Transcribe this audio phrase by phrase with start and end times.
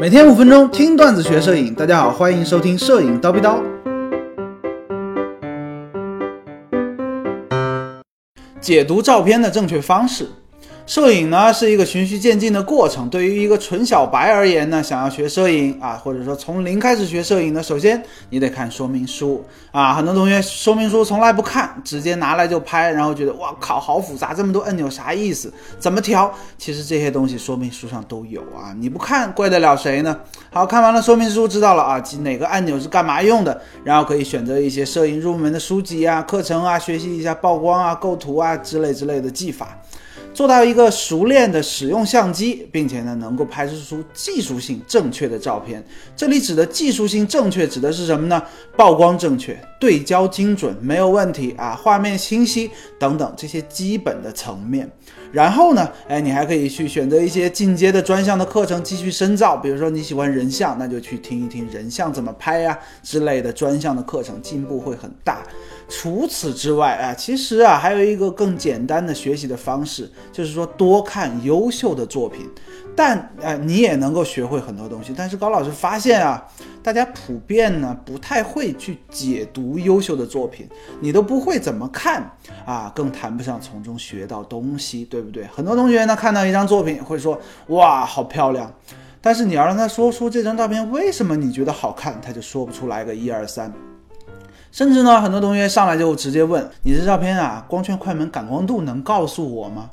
[0.00, 3.62] 每天五分钟听段子学摄影，大家好，欢迎收听摄影叨逼叨。
[8.60, 10.28] 解读照片的正确方式。
[10.86, 13.08] 摄影呢是一个循序渐进的过程。
[13.08, 19.94] 对于一个纯小白而言呢，想要学摄影啊，或者说从零开始学摄影呢，首先你得看说明书啊。
[19.94, 25.52] 很多同学说明书从来不看，直接拿来就拍，然后觉得哇靠，好复杂，这么多按钮啥意思？
[25.78, 26.32] 怎么调？
[26.58, 30.18] 其实这些东西说明书上都有啊，你不看怪得了谁呢？
[30.50, 39.78] 好看完了说明书，知道了啊，哪个按钮是干嘛用的，然后可以选择一些摄影入门的书籍啊、课程啊，学习一下曝光啊、构图啊之类之类的技法。
[40.34, 45.84] 做到一个熟练的使用相机，并且呢，能够拍摄出技术性正确的照片。
[46.16, 48.42] 这里指的技术性正确，指的是什么呢？
[48.76, 54.88] 曝光正确，对焦精准，没有问题啊，画面清晰等等这些基本的层面。
[55.32, 59.56] 然后呢，哎，你还可以去选择一些进阶的专项的课程，继续深造。
[59.56, 65.42] 比如说你喜欢人像，那就去听一听人像怎么拍呀之类的专项的课程，进步会很大。
[65.88, 72.48] 除此之外啊，其实啊，还有一个更简单的学习的方式，就是说多看优秀的作品。
[72.94, 75.14] 但呃，你也能够学会很多东西。
[75.16, 76.46] 但是高老师发现啊，
[76.82, 80.68] 大家普遍呢不太会去解读优秀的作品，
[81.00, 82.28] 你都不会怎么看
[82.66, 85.46] 啊，更谈不上从中学到东西，对不对？
[85.46, 88.72] 很多同学呢看到一张作品会说哇好漂亮，
[89.20, 93.72] 但是你要让他说出这张照片为什么你觉得好看，他就说不出来个一二三。
[94.72, 99.90] 甚至呢，很多同学上来就直接问你这照片啊，光圈、快门、感光度能告诉我吗？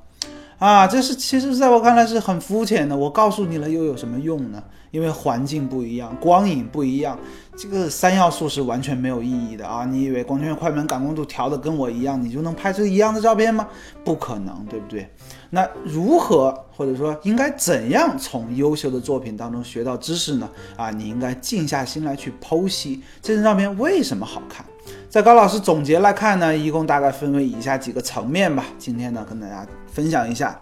[0.59, 2.95] 啊，这是其实在我看来是很肤浅的。
[2.95, 4.61] 我告诉你了又有什么用呢？
[4.91, 7.17] 因为环境不一样，光影不一样，
[7.55, 9.85] 这个三要素是完全没有意义的啊！
[9.85, 13.67] 你以为光圈、快门、感光度调的跟我一样，你就能拍出一样的照片吗？
[14.03, 15.07] 不可能，对不对？
[15.51, 20.49] 那如何或者说应该怎样从优秀的作品当中学到知识呢？
[20.75, 24.65] 啊，你应该静下心来去剖析这张照片为什么好看。
[25.09, 28.65] 在高老师总结来看呢，一共大概分为以下几个层面吧。
[28.77, 30.59] 今天呢，跟大家分享一下。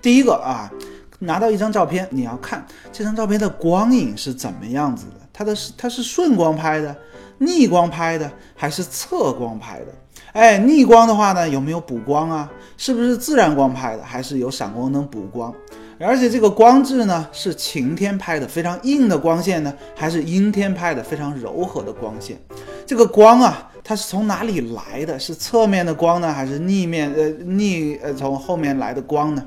[0.00, 0.70] 第一个啊，
[1.18, 6.96] 拿到一张照片，你要看这张照片的光影是怎么样子的，它的是它是顺光拍的、
[7.38, 9.86] 逆光拍的，还是侧光拍的？
[10.32, 12.48] 哎，逆光的话呢，有没有补光啊？
[12.76, 15.52] 是不是自然光拍的，还是有闪光灯补光？
[16.00, 22.40] 而且这个光质呢，是晴天拍的非常硬的光线呢，还是阴天拍的非常柔和的光线？
[22.88, 25.18] 这个光啊，它是从哪里来的？
[25.18, 29.44] 是侧面的光呢，还是逆面呃逆呃从后面来的光呢？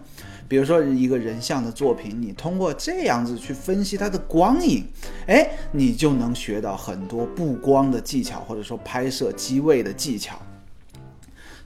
[0.47, 4.85] 比如说一个人像的作品，你通过这样子去分析它的光影，
[5.25, 10.35] 哎，你就能学到很多布光的技巧，或者说拍摄机位的技巧。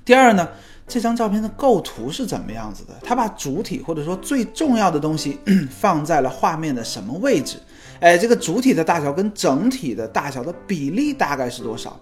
[0.06, 0.48] 第二呢？
[0.88, 2.94] 这张照片的构图是怎么样子的？
[3.04, 7.58] 他把主体或者说最重要的东西 放在了画面的什么位置？
[8.00, 12.00] 哎，这个主体的大小跟整体的大小的比例大概是多少？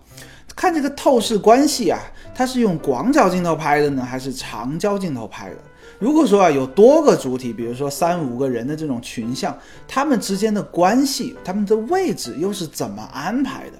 [0.53, 1.97] 看这个透视关系啊，
[2.35, 5.57] 它是用广角镜头拍的呢，还是长焦镜头拍的？
[5.97, 13.77] 如果说啊有多个主体，比如说三五个人的这种群像，他们之间的关系，他们的位置又是怎么安排的？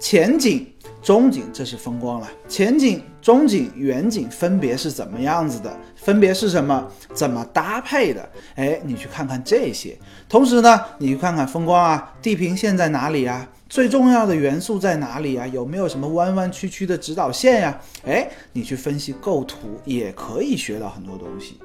[0.00, 0.66] 前景。
[1.06, 2.28] 中景，这是风光了。
[2.48, 5.72] 前景、中景、远景分别是怎么样子的？
[5.94, 6.84] 分别是什么？
[7.14, 8.28] 怎么搭配的？
[8.56, 9.96] 哎，你去看看这些。
[10.28, 13.48] 同时呢，你去看看风光啊，地平线在哪里啊？
[13.68, 15.46] 最重要的元素在哪里啊？
[15.46, 17.80] 有没有什么弯弯曲曲的指导线呀？
[18.04, 21.60] 哎，你去分析构图也可以学到很多东西。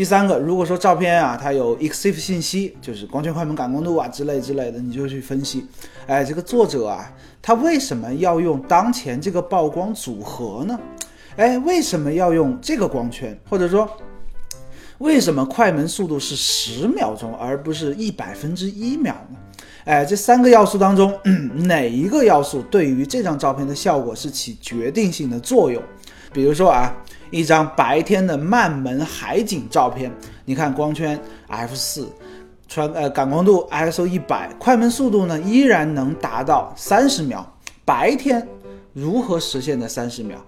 [0.00, 5.66] 第三个，如果说照片啊，它有 EXIF 信息，就是光圈、快门、感光度啊之类之类的，你就去分析。
[6.06, 7.12] 哎，这个作者啊，
[7.42, 10.80] 他为什么要用当前这个曝光组合呢？
[11.36, 13.38] 哎，为什么要用这个光圈？
[13.46, 13.86] 或者说，
[15.00, 19.36] 为什么快门速度是十秒钟而不是一百分之一秒呢？
[19.84, 21.14] 哎，这三个要素当中，
[21.66, 25.82] 哪一个要素对于这张照片的效果是起决定性的作用？
[26.32, 26.94] 比如说啊。
[27.32, 30.12] 一张白天的慢门海景照片，
[30.44, 32.12] 你看光圈 f 四，
[32.66, 37.48] 传呃感光度 ISO 一百，快门速度呢依然能达到三十秒。
[37.84, 38.44] 白天
[38.92, 40.44] 如何实现的三十秒？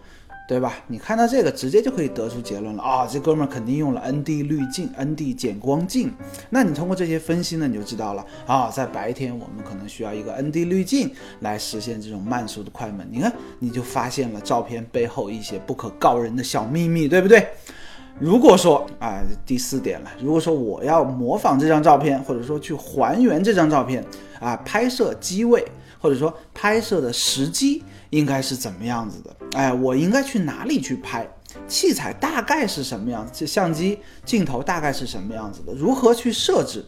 [0.52, 0.74] 对吧？
[0.86, 3.08] 你看到这个，直接就可以得出结论了啊！
[3.10, 6.12] 这哥们儿肯定用了 ND 滤镜、ND 减光镜。
[6.50, 11.10] 那你通过这些分析呢，你就知道了啊，在白天我们可能需要一个 ND 滤镜
[11.40, 13.08] 来实现这种慢速的快门。
[13.10, 17.48] 你看，你就发现了照片背后一些不可告人的小秘密，对不对？
[18.20, 24.04] 如果说啊，第四点了，如果说我要模仿这张照片，或者说去还原这张照片
[24.38, 25.64] 啊，拍摄机位
[25.98, 27.82] 或者说拍摄的时机。
[28.12, 29.36] 应该是怎么样子的？
[29.58, 31.26] 哎，我应该去哪里去拍？
[31.66, 33.32] 器材大概是什么样子？
[33.34, 35.72] 这相机镜头大概是什么样子的？
[35.72, 36.84] 如何去设置？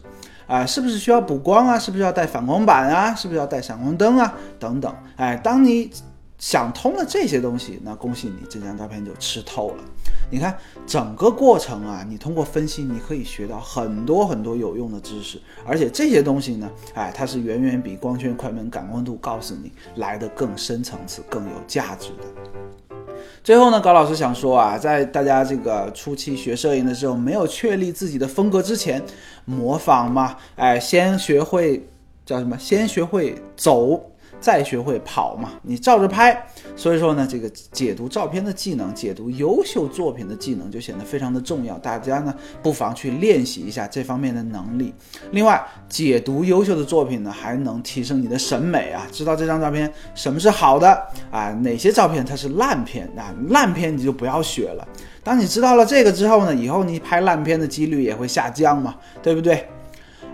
[0.47, 1.79] 啊，是不是需要补光啊？
[1.79, 3.15] 是不是要带反光板啊？
[3.15, 4.33] 是不是要带闪光灯啊？
[4.59, 5.91] 等等，哎，当你
[6.37, 9.83] 想通了这些东西，那恭喜你，这张照片就吃透了。
[10.29, 23.15] 你看整个过程啊，你通过分析，你可以学到很多很多有用的知识，而且这些东西呢，哎，它是远远比光圈、快门、感光度告诉你来的更深层次、更有价值的。
[23.43, 29.01] 最后呢，高老师想说啊，在大家这个初期学摄影的时候，没有确立自己的风格之前，
[29.45, 31.87] 模仿嘛，哎，先学会
[32.25, 32.57] 叫什么？
[32.57, 34.11] 先学会走。
[34.39, 36.45] 再学会跑嘛，你照着拍，
[36.75, 41.77] 所以说呢，这个解读照片的技能，解读优秀作品的技能就显得非常的重要。
[41.79, 44.93] 大家呢不妨去练习一下这方面的能力。
[45.31, 54.87] 另外，解读优秀的作品呢，还能提升你的审美啊，知道这张照片什么是好的啊，哪些照片它是烂片啊，烂片你就不要学了。
[55.23, 59.67] 当你知道了这个之后呢，以后你拍烂片的几率也会下降嘛，对不对？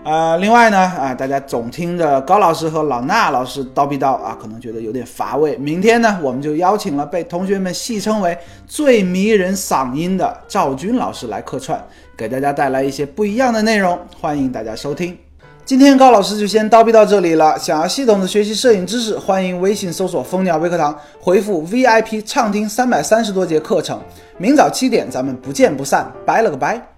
[0.04, 5.56] 呃，另外呢，啊，大家总听着高老师和老衲老师叨逼叨啊，可能觉得有点乏味。
[5.58, 11.80] 明天呢，我们就邀请了被同学们戏称为最迷人嗓音的赵军老师来客串，
[12.16, 15.16] 给大家带来一些不一样的内容，欢迎大家收听。
[15.64, 17.56] 今天高老师就先叨逼到这里了。
[17.56, 24.00] 想要系统的学习摄影知识，欢迎微信搜索蜂鸟微课堂，回复 VIP 畅听三百三十多节课程。
[24.36, 26.10] 明早七点，咱们不见不散。
[26.26, 26.91] 拜了个拜。